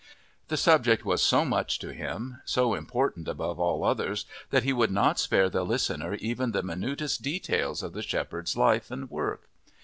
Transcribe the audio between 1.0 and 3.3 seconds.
was so much to him, so important